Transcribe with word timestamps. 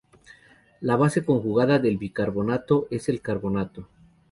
La 0.79 0.95
base 0.95 1.23
conjugada 1.23 1.77
del 1.77 1.99
bicarbonato 1.99 2.87
es 2.89 3.07
el 3.07 3.21
carbonato. 3.21 3.87